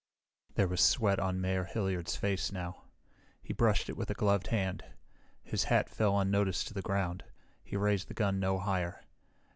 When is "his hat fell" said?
5.43-6.19